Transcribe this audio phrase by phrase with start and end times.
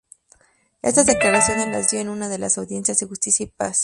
[0.81, 3.77] Estas declaraciones las dio en una de las audiencias de Justicia y Paz.